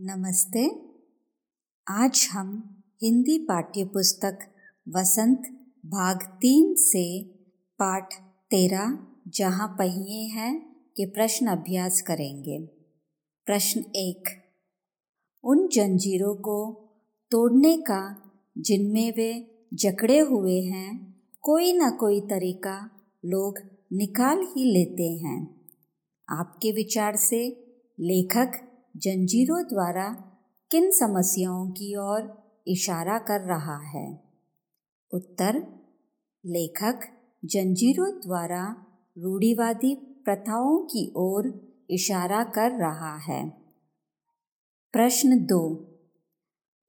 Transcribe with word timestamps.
नमस्ते। 0.00 0.70
आज 1.88 2.28
हम 2.32 2.82
हिंदी 3.02 3.38
पाठ्य 3.38 3.84
पुस्तक 3.84 4.38
वसंत 4.88 5.38
भाग 5.86 6.22
तीन 6.22 6.74
से 6.74 7.22
पाठ 7.78 8.14
तेरह, 8.50 8.98
जहाँ 9.28 9.68
पहिए 9.68 10.28
हैं, 10.28 10.60
के 10.96 11.06
प्रश्न 11.06 11.46
अभ्यास 11.46 12.02
करेंगे। 12.02 12.66
प्रश्न 13.46 13.80
एक, 13.80 14.24
उन 15.44 15.68
जंजीरों 15.68 16.34
को 16.34 16.88
तोड़ने 17.30 17.76
का 17.76 18.32
जिनमें 18.58 19.12
वे 19.16 19.60
जकड़े 19.74 20.18
हुए 20.18 20.60
हैं, 20.60 21.20
कोई 21.42 21.72
ना 21.72 21.90
कोई 21.90 22.20
तरीका 22.20 22.90
लोग 23.24 23.58
निकाल 23.92 24.38
ही 24.38 24.72
लेते 24.72 25.12
हैं। 25.12 25.66
आपके 26.28 26.72
विचार 26.72 27.16
से 27.16 27.48
लेखक 28.00 28.64
जंजीरों 28.98 29.62
द्वारा 29.62 30.08
किन 30.70 30.90
समस्याओं 30.90 31.70
की 31.70 31.96
ओर 31.96 32.42
इशारा 32.68 33.18
कर 33.18 33.40
रहा 33.40 33.78
है? 33.78 34.22
उत्तर, 35.14 35.66
लेखक 36.46 37.00
जंजीरों 37.44 38.10
द्वारा 38.10 38.86
रूढ़िवादी 39.18 39.94
प्रथाओं 39.94 40.78
की 40.78 41.12
ओर 41.16 41.72
इशारा 41.90 42.44
कर 42.44 42.70
रहा 42.70 43.16
है। 43.16 43.50
प्रश्न 44.92 45.46
दो, 45.46 45.88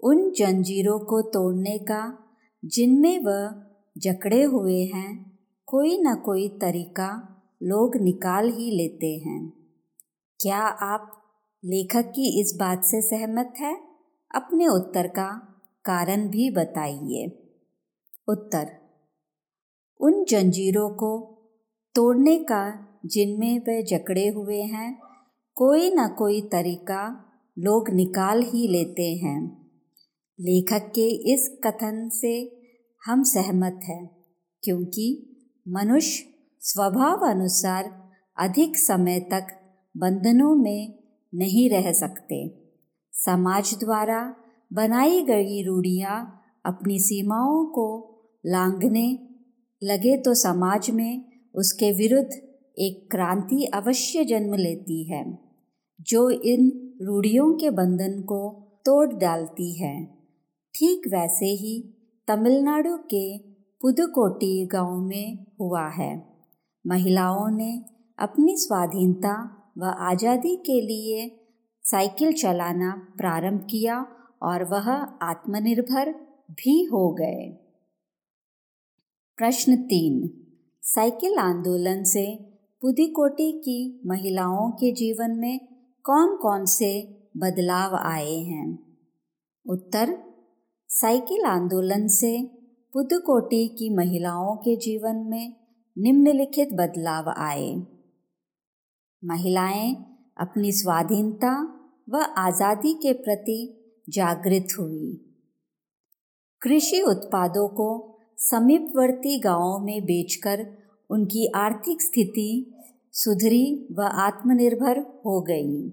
उन 0.04 0.32
जंजीरों 0.32 1.00
को 1.00 1.22
तोड़ने 1.22 1.78
का, 1.78 2.20
जिनमें 2.66 3.20
वह 3.20 3.64
जकड़े 3.98 4.44
हुए 4.44 4.84
हैं, 4.84 5.40
कोई 5.66 6.02
ना 6.02 6.16
कोई 6.16 6.50
तरीका 6.50 7.42
लोग 7.64 7.96
निकाल 7.96 8.50
ही 8.50 8.72
लेते 8.72 9.18
हैं। 9.18 9.54
क्या 10.40 10.60
आप 10.60 11.16
लेखक 11.66 12.10
की 12.10 12.42
इस 12.42 12.56
बात 12.60 12.84
से 12.84 13.02
सहमत 13.02 13.54
है। 13.60 13.76
अपने 14.36 14.68
उत्तर 14.68 15.08
का 15.08 15.28
कारण 15.86 16.28
भी 16.28 16.50
बताइए। 16.50 17.26
उत्तर, 18.28 18.70
उन 20.00 20.26
जंजीरों 20.30 20.90
को 20.90 21.12
तोड़ने 21.96 22.38
का 22.38 22.88
जिनमें 23.06 23.60
वे 23.60 23.84
जकड़े 23.84 24.28
हुए 24.28 24.62
हैं, 24.62 25.00
कोई 25.56 25.94
ना 25.94 26.08
कोई 26.08 26.42
तरीका 26.42 27.26
लोग 27.60 27.90
निकाल 27.90 28.42
ही 28.42 28.68
लेते 28.68 29.16
हैं। 29.16 29.70
लेखक 30.40 30.92
के 30.96 31.34
इस 31.34 31.60
कथन 31.64 32.10
से 32.10 32.62
हम 33.06 33.24
सहमत 33.24 33.80
हैं, 33.84 34.16
क्योंकि 34.64 35.36
मनुष्य 35.68 36.26
स्वभाव 36.60 37.30
अनुसार 37.30 38.12
अधिक 38.38 38.78
समय 38.78 39.20
तक 39.20 39.48
बंधनों 39.98 40.56
में 40.56 41.00
नहीं 41.34 41.70
रह 41.70 41.92
सकते। 41.92 42.38
समाज 43.14 43.74
द्वारा 43.80 44.36
बनाई 44.74 45.22
गई 45.22 45.64
रूढ़ियाँ 45.64 46.18
अपनी 46.66 47.00
सीमाओं 47.00 47.66
को 47.66 47.88
लांघने 48.46 49.08
लगे 49.82 50.18
तो 50.18 50.34
समाज 50.34 50.90
में 50.90 51.26
उसके 51.56 51.92
विरुद्ध 51.92 52.30
एक 52.78 53.08
क्रांति 53.12 53.66
अवश्य 53.74 54.24
जन्म 54.26 54.54
लेती 54.54 55.04
है, 55.04 55.24
जो 56.00 56.30
इन 56.30 56.72
रूढ़ियों 57.02 57.54
के 57.54 57.70
बंधन 57.70 58.22
को 58.22 58.42
तोड़ 58.86 59.14
डालती 59.14 59.72
है। 59.82 59.94
ठीक 60.76 61.08
वैसे 61.08 61.46
ही 61.46 61.80
तमिलनाडु 62.28 62.98
के 62.98 63.38
पुदुकोटी 63.82 64.66
गाँव 64.66 65.00
में 65.00 65.46
हुआ 65.62 65.88
है। 65.90 66.12
महिलाओं 66.86 67.50
ने 67.58 67.72
अपनी 68.20 68.56
स्वाधीनता 68.58 69.59
व 69.80 69.86
आज़ादी 69.86 70.56
के 70.56 70.82
लिए 70.82 71.46
साइकिल 71.84 72.34
चलाना 72.34 73.14
प्रारंभ 73.18 73.68
किया 73.70 74.06
और 74.44 74.64
वह 74.64 74.90
आत्मनिर्भर 75.22 76.12
भी 76.52 76.84
हो 76.84 77.12
गए। 77.14 77.50
प्रश्न 79.38 79.76
तीन। 79.76 80.30
साइकिल 80.84 81.38
आंदोलन 81.38 82.04
से 82.04 82.36
पुदुकोटी 82.82 83.52
की 83.52 84.02
महिलाओं 84.06 84.72
के 84.72 84.92
जीवन 84.92 85.32
में 85.32 85.60
कौन 86.04 86.38
कौन 86.38 86.66
से 86.66 86.92
बदलाव 87.38 87.96
आए 87.96 88.36
हैं? 88.36 88.80
उत्तर। 89.70 90.18
साइकिल 90.88 91.46
आंदोलन 91.46 92.08
से 92.08 92.44
पुदुकोटी 92.94 93.68
की 93.68 93.90
महिलाओं 93.96 94.56
के 94.56 94.76
जीवन 94.76 95.16
में 95.16 95.54
निम्नलिखित 95.98 96.74
बदलाव 96.74 97.34
आए। 97.38 97.99
महिलाएँ 99.26 99.96
अपनी 100.38 100.72
स्वाधीनता 100.72 101.76
व 102.10 102.18
आज़ादी 102.38 102.94
के 102.94 103.14
प्रति 103.14 103.86
जागृत 104.10 104.68
हुई। 104.80 105.26
कृषि 106.62 107.02
उत्पादों 107.02 107.68
को 107.68 108.20
समीपवर्ती 108.38 109.40
गाँवों 109.40 109.80
में 109.80 110.02
बेचकर 110.04 110.66
उनकी 111.10 111.48
आर्थिक 111.56 112.02
स्थिति 112.02 112.76
सुधरी 113.14 113.88
व 113.92 114.02
आत्मनिर्भर 114.02 115.00
हो 115.26 115.42
गई। 115.42 115.90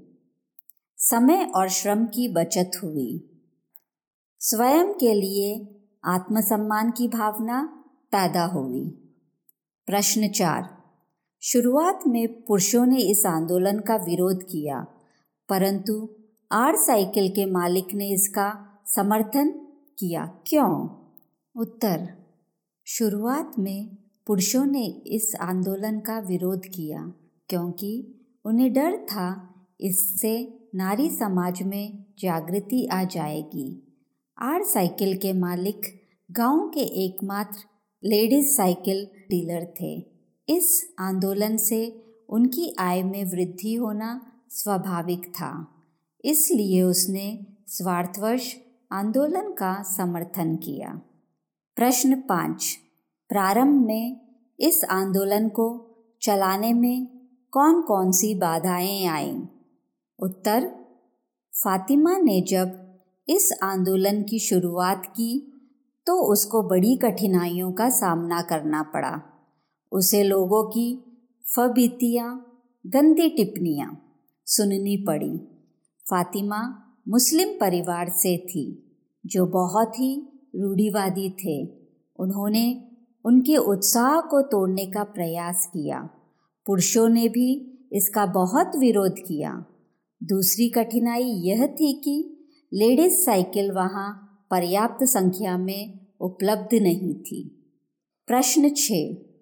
समय 0.98 1.52
और 1.54 1.68
श्रम 1.68 2.06
की 2.06 2.28
बचत 2.28 2.70
हुई। 2.82 3.30
स्वयं 4.40 4.94
के 4.94 5.14
लिए 5.14 5.68
आत्मसम्मान 6.04 6.90
की 6.90 7.08
भावना 7.08 7.62
पैदा 8.12 8.44
हुई। 8.44 8.84
प्रश्न 9.86 10.28
चार 10.28 10.75
शुरुआत 11.46 12.00
में 12.06 12.42
पुरुषों 12.42 12.86
ने 12.86 12.96
इस 12.96 13.26
आंदोलन 13.26 13.78
का 13.78 13.96
विरोध 13.96 14.42
किया, 14.42 14.86
परंतु 15.48 16.08
आर 16.52 16.76
साइकिल 16.76 17.28
के 17.28 17.46
मालिक 17.46 17.94
ने 17.94 18.08
इसका 18.08 18.68
समर्थन 18.86 19.50
किया। 19.98 20.40
क्यों? 20.46 20.88
उत्तर, 21.56 22.08
शुरुआत 22.84 23.52
में 23.58 23.96
पुरुषों 24.26 24.64
ने 24.66 24.84
इस 24.86 25.34
आंदोलन 25.40 26.00
का 26.00 26.18
विरोध 26.18 26.66
किया, 26.66 27.12
क्योंकि 27.48 28.22
उन्हें 28.44 28.72
डर 28.72 28.96
था 28.96 29.54
इससे 29.80 30.58
नारी 30.74 31.10
समाज 31.10 31.62
में 31.62 32.04
जागृति 32.18 32.86
आ 32.86 33.04
जाएगी। 33.04 33.96
आर 34.38 34.62
साइकिल 34.62 35.16
के 35.16 35.32
मालिक 35.32 35.80
गाँव 36.30 36.68
के 36.68 37.04
एकमात्र 37.04 37.58
लेडीज़ 38.04 38.56
साइकिल 38.56 39.06
डीलर 39.30 39.74
थे। 39.80 40.15
इस 40.48 40.94
आंदोलन 40.98 41.56
से 41.56 42.06
उनकी 42.28 42.76
आय 42.78 43.02
में 43.02 43.24
वृद्धि 43.24 43.74
होना 43.74 44.32
स्वाभाविक 44.50 45.26
था। 45.26 45.68
इसलिए 46.24 46.82
उसने 46.82 47.46
स्वार्थवश 47.66 48.56
आंदोलन 48.92 49.52
का 49.52 49.82
समर्थन 49.82 50.56
किया। 50.56 51.00
प्रश्न 51.76 52.20
पाँच। 52.20 52.78
प्रारंभ 53.28 53.86
में 53.86 54.20
इस 54.60 54.84
आंदोलन 54.84 55.48
को 55.48 55.96
चलाने 56.22 56.72
में 56.72 57.06
कौन 57.50 57.82
कौन 57.82 58.12
सी 58.12 58.34
बाधाएँ 58.34 59.06
आईं? 59.06 59.42
उत्तर। 60.18 60.66
फातिमा 61.64 62.18
ने 62.18 62.40
जब 62.40 62.98
इस 63.28 63.52
आंदोलन 63.62 64.22
की 64.22 64.38
शुरुआत 64.38 65.06
की 65.06 65.52
तो 66.06 66.32
उसको 66.32 66.62
बड़ी 66.62 66.96
कठिनाइयों 66.96 67.72
का 67.72 67.88
सामना 67.88 68.42
करना 68.42 68.82
पड़ा। 68.82 69.35
उसे 69.92 70.22
लोगों 70.22 70.64
की 70.64 71.02
फबीतियाँ, 71.56 72.60
गंदी 72.86 73.28
टिप्पणियाँ 73.28 74.02
सुननी 74.46 74.96
पड़ी। 74.96 75.38
फातिमा 76.10 76.82
मुस्लिम 77.08 77.48
परिवार 77.48 78.08
से 78.08 78.38
थी, 78.38 78.92
जो 79.26 79.46
बहुत 79.46 79.92
ही 79.94 80.28
रूढ़िवादी 80.56 81.30
थे। 81.30 81.68
उन्होंने 82.18 82.82
उनके 83.24 83.56
उत्साह 83.56 84.20
को 84.20 84.42
तोड़ने 84.42 84.86
का 84.86 85.04
प्रयास 85.04 85.66
किया। 85.66 86.10
पुरुषों 86.66 87.08
ने 87.08 87.28
भी 87.28 87.78
इसका 87.92 88.26
बहुत 88.26 88.72
विरोध 88.78 89.14
किया। 89.18 89.64
दूसरी 90.22 90.68
कठिनाई 90.68 91.22
यह 91.22 91.66
थी 91.66 91.92
कि 91.92 92.46
लेडीज़ 92.72 93.14
साइकिल 93.14 93.72
वहाँ 93.72 94.22
पर्याप्त 94.50 95.04
संख्या 95.04 95.58
में 95.58 96.06
उपलब्ध 96.20 96.74
नहीं 96.74 97.14
थी। 97.14 97.72
प्रश्न 98.26 98.74
छः। 98.76 99.35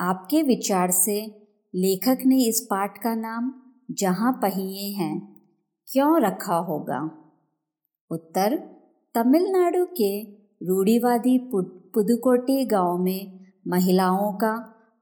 आपके 0.00 0.42
विचार 0.42 0.90
से 0.90 1.48
लेखक 1.74 2.18
ने 2.26 2.44
इस 2.44 2.60
पाठ 2.70 2.98
का 3.02 3.14
नाम 3.14 3.54
जहाँ 3.90 4.32
पहिए 4.32 4.94
हैं, 4.94 5.42
क्यों 5.92 6.20
रखा 6.20 6.56
होगा? 6.56 7.10
उत्तर, 8.10 8.56
तमिलनाडु 9.14 9.84
के 9.84 10.22
रूढ़ीवादी 10.62 11.38
पुदुकोटी 11.54 12.64
गाँव 12.64 12.98
में 12.98 13.44
महिलाओं 13.68 14.32
का 14.32 14.56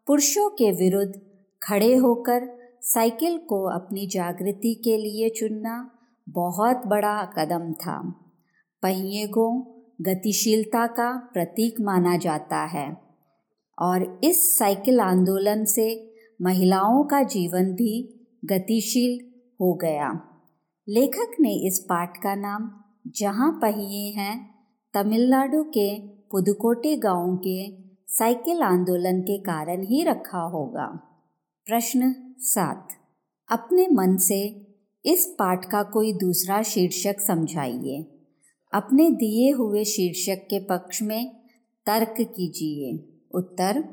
पुरुषों 0.07 0.51
के 0.51 0.71
विरुद्ध 0.71 1.21
खड़े 1.63 1.97
होकर 1.97 2.59
साइकिल 2.81 3.39
को 3.39 3.65
अपनी 3.65 4.07
जागृति 4.07 4.75
के 4.85 4.97
लिए 4.97 5.29
चुनना 5.29 5.91
बहुत 6.29 6.83
बड़ा 6.87 7.25
कदम 7.25 7.73
था। 7.73 8.15
पहिए 8.83 9.27
को 9.27 9.51
गतिशीलता 10.01 10.87
का 10.87 11.31
प्रतीक 11.35 11.75
माना 11.81 12.17
जाता 12.17 12.65
है। 12.65 13.08
और 13.79 14.21
इस 14.25 14.59
साइकिल 14.59 15.01
आंदोलन 15.01 15.65
से 15.65 16.15
महिलाओं 16.43 17.05
का 17.05 17.23
जीवन 17.23 17.73
भी 17.73 18.27
गतिशील 18.45 19.41
हो 19.61 19.75
गया। 19.75 20.21
लेखक 20.89 21.37
ने 21.41 21.67
इस 21.67 21.79
पाठ 21.79 22.17
का 22.17 22.35
नाम 22.35 22.85
जहाँ 23.07 23.53
पहिए 23.63 24.11
हैं, 24.11 24.55
तमिलनाडु 24.95 25.63
के 25.63 25.99
पुदुकोटे 26.09 26.97
गाँव 26.97 27.37
के 27.37 27.89
साइकिल 28.07 28.63
आंदोलन 28.63 29.21
के 29.21 29.39
कारण 29.39 29.83
ही 29.83 30.05
रखा 30.05 30.41
होगा। 30.41 30.87
प्रश्न 31.67 32.15
सात। 32.39 32.89
अपने 33.51 33.89
मन 33.93 34.17
से 34.17 34.67
इस 35.05 35.27
पाठ 35.39 35.71
का 35.71 35.83
कोई 35.83 36.13
दूसरा 36.13 36.63
शीर्षक 36.63 37.21
समझाइए। 37.21 38.07
अपने 38.73 39.11
दिए 39.11 39.53
हुए 39.53 39.85
शीर्षक 39.85 40.43
के 40.43 40.65
पक्ष 40.65 41.03
में 41.03 41.37
तर्क 41.87 42.15
कीजिए। 42.21 43.18
उत्तर, 43.35 43.85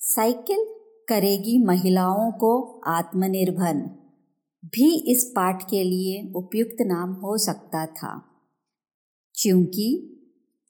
साइकिल 0.00 0.66
करेगी 1.08 1.64
महिलाओं 1.64 2.32
को 2.32 2.80
आत्मनिर्भर। 2.86 3.74
भी 4.64 5.12
इस 5.12 5.32
पाठ 5.36 5.62
के 5.62 5.84
लिए 5.84 6.32
उपयुक्त 6.36 6.76
नाम 6.80 7.12
हो 7.12 7.38
सकता 7.38 7.86
था। 7.86 8.24
क्योंकि 9.42 10.14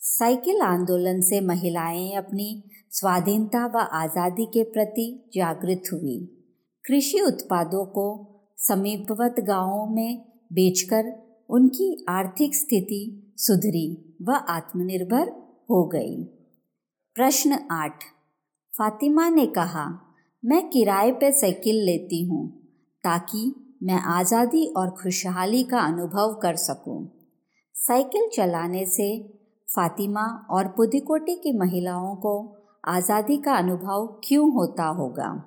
साइकिल 0.00 0.60
आंदोलन 0.60 1.20
से 1.20 1.40
महिलाएँ 1.40 2.12
अपनी 2.12 2.64
स्वाधीनता 2.90 3.66
व 3.66 3.76
आज़ादी 3.76 4.46
के 4.46 4.62
प्रति 4.62 5.30
जागृत 5.34 5.82
हुई। 5.92 6.44
कृषि 6.84 7.20
उत्पादों 7.20 7.86
को 7.86 8.34
समीपवत 8.56 9.34
गाँवों 9.40 9.94
में 9.94 10.24
बेचकर 10.52 11.28
उनकी 11.50 12.06
आर्थिक 12.08 12.54
स्थिति 12.54 13.34
सुधरी 13.36 14.16
व 14.22 14.32
आत्मनिर्भर 14.32 15.28
हो 15.70 15.84
गई। 15.84 16.37
प्रश्न 17.18 17.58
आठ। 17.70 18.04
फातिमा 18.78 19.28
ने 19.28 19.46
कहा, 19.46 20.00
मैं 20.44 20.70
किराए 20.70 21.12
पर 21.12 21.30
साइकिल 21.30 21.76
लेती 21.76 22.24
हूँ, 22.24 22.50
ताकि 23.04 23.54
मैं 23.82 24.00
आज़ादी 24.00 24.74
और 24.76 24.90
खुशहाली 24.90 25.64
का 25.64 25.78
अनुभव 25.78 26.40
कर 26.42 26.56
सकूँ। 26.56 27.08
साइकिल 27.74 28.28
चलाने 28.32 28.86
से 28.86 29.38
फातिमा 29.76 30.46
और 30.50 30.68
पुदुकोटे 30.68 31.34
की 31.34 31.58
महिलाओं 31.58 32.16
को 32.16 32.56
आज़ादी 32.84 33.36
का 33.36 33.54
अनुभव 33.54 34.20
क्यों 34.24 34.52
होता 34.52 34.86
होगा? 34.86 35.44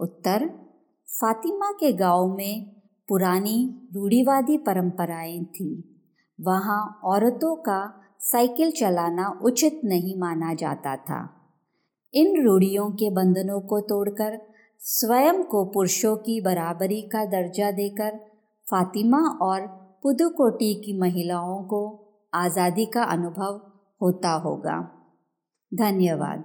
उत्तर, 0.00 0.46
फातिमा 1.20 1.70
के 1.72 1.92
गाँव 1.92 2.36
में 2.36 2.64
पुरानी 3.08 3.88
रूढ़िवादी 3.94 4.58
परंपराएँ 4.58 5.44
थीं। 5.44 5.82
वहाँ 6.40 7.00
औरतों 7.04 7.56
का 7.56 8.02
साइकिल 8.32 8.70
चलाना 8.70 9.40
उचित 9.42 9.80
नहीं 9.84 10.16
माना 10.16 10.54
जाता 10.54 10.96
था। 10.96 11.30
इन 12.14 12.44
रूढ़ियों 12.44 12.90
के 12.90 13.10
बंधनों 13.10 13.60
को 13.60 13.80
तोड़कर, 13.80 14.38
स्वयं 14.80 15.44
को 15.44 15.64
पुरुषों 15.64 16.16
की 16.16 16.40
बराबरी 16.40 17.02
का 17.02 17.24
दर्जा 17.24 17.70
देकर, 17.70 18.16
फातिमा 18.70 19.18
और 19.18 19.60
पुदुकोटी 20.02 20.74
की 20.74 21.00
महिलाओं 21.00 21.62
को 21.64 22.06
आज़ादी 22.34 22.86
का 22.86 23.02
अनुभव 23.02 23.60
होता 24.02 24.30
होगा। 24.30 24.92
धन्यवाद। 25.74 26.44